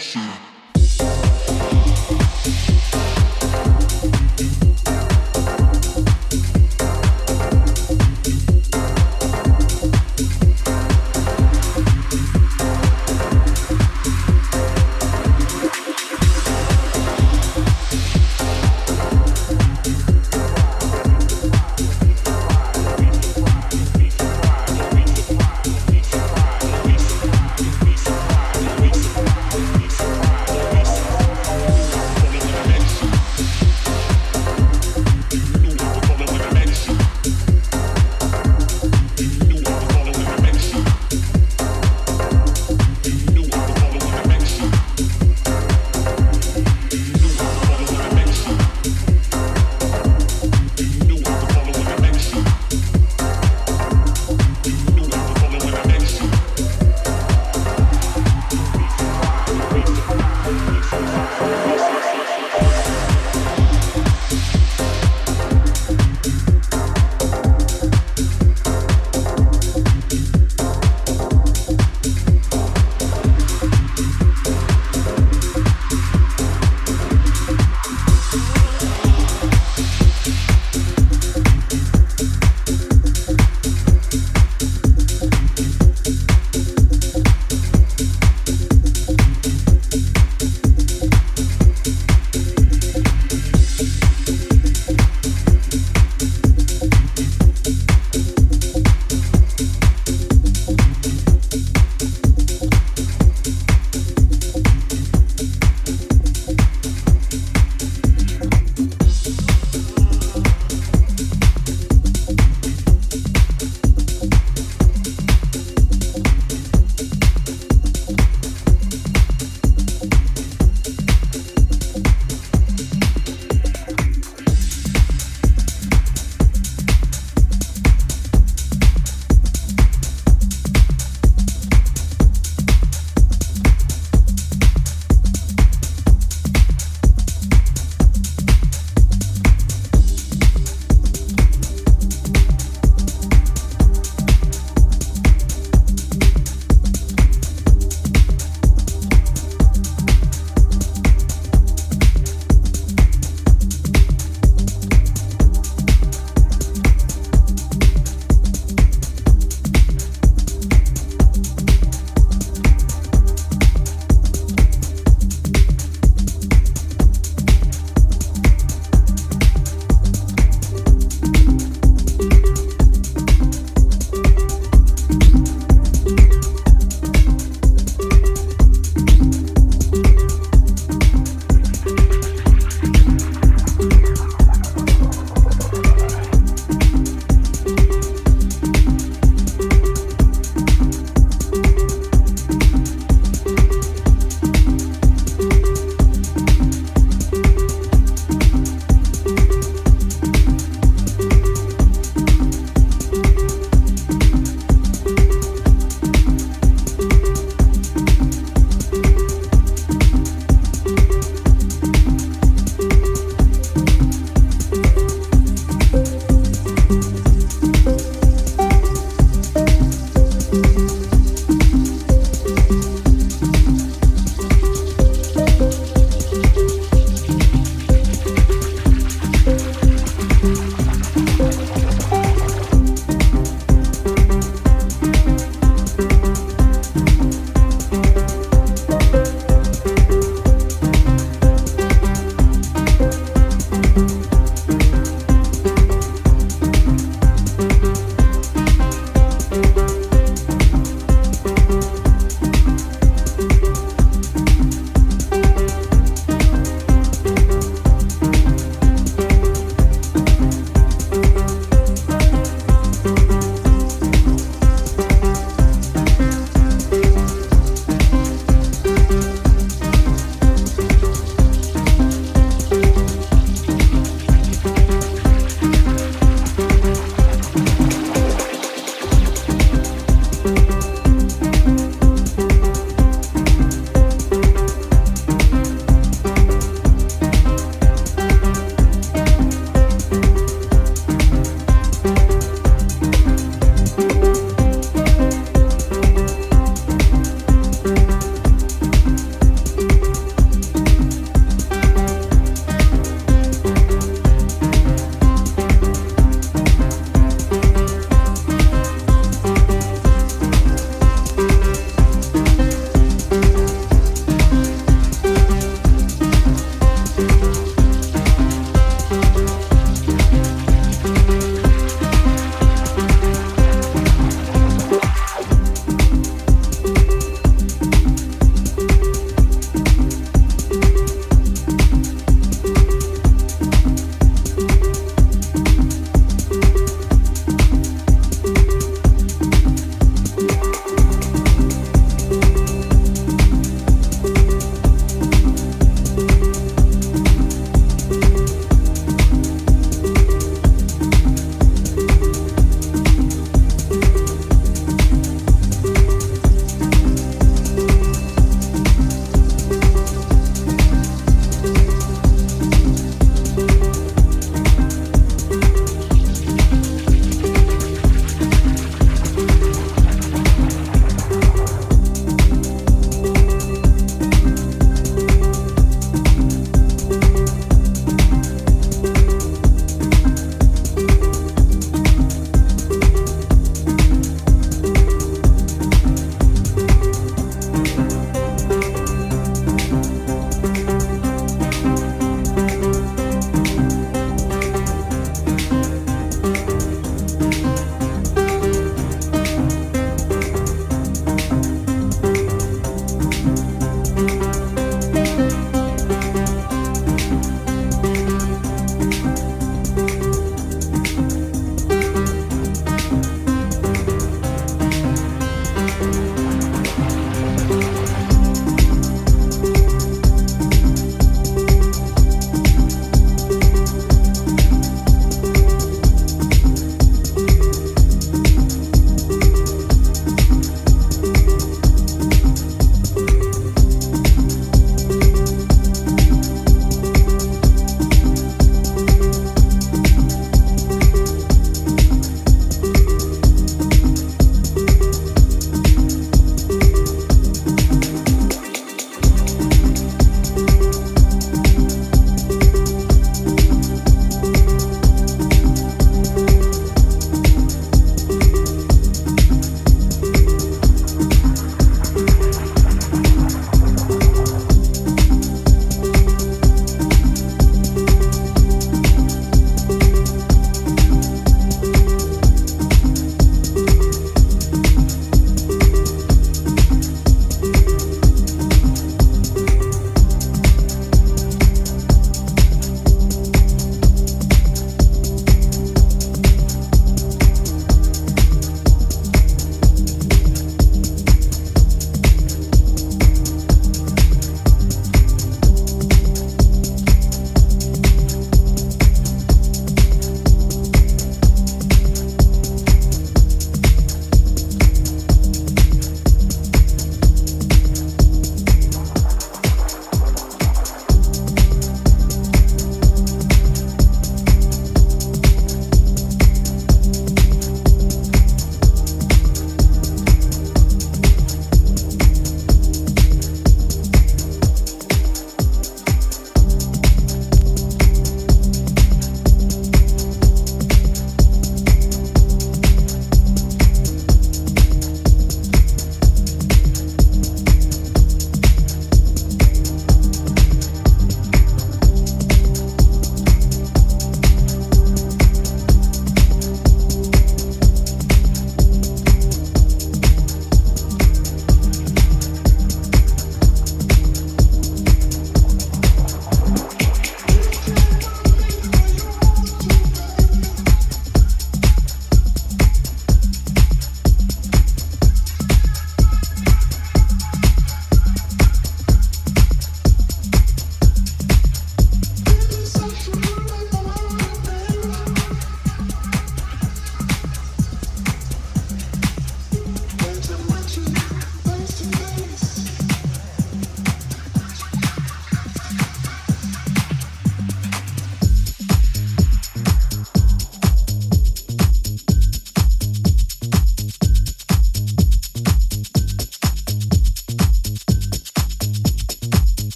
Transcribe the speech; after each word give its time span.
she 0.00 0.39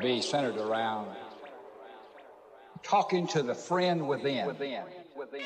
be 0.00 0.20
centered 0.20 0.56
around 0.56 1.08
talking 2.82 3.26
to 3.28 3.42
the 3.42 3.54
friend 3.54 4.06
within. 4.08 4.46
within, 4.46 4.82
within. 5.16 5.42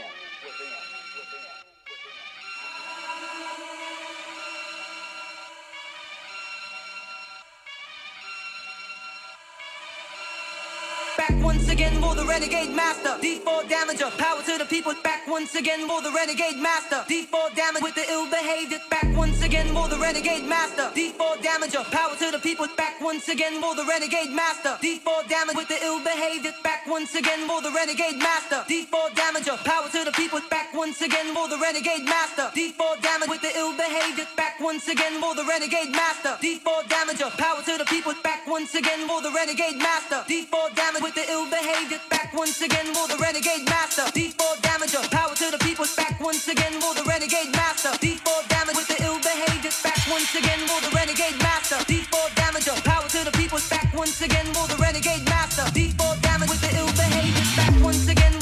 Once 11.43 11.69
again 11.69 12.01
for 12.01 12.15
the 12.15 12.25
renegade 12.25 12.71
master. 12.71 13.17
D4 13.23 13.69
damager, 13.69 14.11
power 14.19 14.43
to 14.43 14.59
the 14.59 14.65
people. 14.65 14.95
Back 15.03 15.27
once 15.27 15.55
again 15.55 15.89
for 15.89 16.03
the 16.03 16.11
renegade 16.13 16.57
master. 16.57 17.05
D4 17.09 17.55
damage 17.55 17.83
with 17.83 17.95
the 17.95 18.05
ill 18.11 18.29
behavior. 18.31 18.79
Back 18.91 19.09
once 19.17 19.43
again 19.43 19.69
for 19.75 19.89
the 19.89 19.99
renegade 19.99 20.45
master. 20.45 20.91
D4 20.95 21.43
damager, 21.43 21.85
power 21.91 22.15
to 22.17 22.31
the 22.31 22.39
people. 22.39 22.67
Back 22.77 23.01
once 23.01 23.29
again 23.29 23.61
for 23.61 23.75
the 23.75 23.85
renegade 23.85 24.31
master. 24.31 24.79
D4 24.83 25.29
damage 25.29 25.57
with 25.57 25.69
the 25.69 25.79
ill 25.83 26.03
behavior. 26.03 26.53
Back 26.63 26.87
once 26.87 27.15
again 27.15 27.49
for 27.49 27.61
the 27.63 27.71
renegade 27.71 28.19
master. 28.19 28.63
D4 28.69 29.11
damager, 29.19 29.57
power 29.65 29.89
to 29.89 30.05
the 30.05 30.13
people. 30.13 30.41
Back 30.51 30.73
once 30.75 31.01
again 31.01 31.35
for 31.35 31.49
the 31.49 31.59
renegade 31.59 32.05
master. 32.05 32.51
D4 32.55 33.03
damage 33.03 33.29
with 33.29 33.43
the 33.43 33.53
ill 33.57 33.77
behavior. 33.77 34.27
Back 34.37 34.61
once 34.61 34.87
again 34.89 35.21
for 35.21 35.35
the 35.35 35.45
renegade 35.45 35.91
master. 35.91 36.39
D4 36.41 36.87
damager, 36.87 37.31
power 37.37 37.63
to 37.63 37.79
the 37.79 37.85
people. 37.87 38.15
Back 38.23 38.47
once 38.47 38.75
again 38.75 39.09
for 39.09 39.23
the 39.23 39.33
renegade 39.33 39.79
master. 39.79 40.23
D4 40.29 40.75
damage 40.77 41.03
with 41.03 41.16
the 41.17 41.25
ill 41.33 41.49
behavior. 41.49 41.99
Back 42.11 42.35
once 42.35 42.61
again 42.61 42.93
for 42.93 43.09
the 43.09 43.17
renegade 43.17 43.65
master. 43.65 44.05
D4 44.13 44.61
damager, 44.61 45.03
power 45.11 45.35
to 45.35 45.51
the 45.51 45.59
people. 45.65 45.87
Back 45.97 46.21
once 46.21 46.47
again 46.47 46.75
for 46.79 46.93
the 46.93 47.05
renegade 47.09 47.53
master. 47.57 47.89
D4 48.05 48.49
damage 48.53 48.77
with 48.77 48.89
the 48.93 49.01
ill 49.03 49.17
behavior. 49.25 49.73
Back 49.83 49.97
once 50.13 50.35
again 50.37 50.61
for 50.69 50.79
the 50.85 50.93
renegade 50.95 51.39
master. 51.41 51.81
D4 51.89 52.29
damager, 52.37 52.77
power 52.85 53.09
to 53.09 53.25
the 53.25 53.33
people. 53.33 53.59
Back 53.71 53.89
once 53.97 54.21
again 54.21 54.47
for 54.53 54.69
the 54.69 54.77
renegade 54.77 55.25
master. 55.25 55.65
D4 55.73 56.21
damage 56.21 56.51
with 56.53 56.61
the 56.61 56.73
ill 56.77 56.93
behavior. 56.93 57.45
Back 57.57 57.75
once 57.83 58.07
again 58.09 58.37